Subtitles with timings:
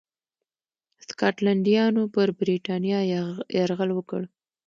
[1.07, 2.99] سکاټلنډیانو پر برېټانیا
[3.57, 4.21] یرغل وکړ.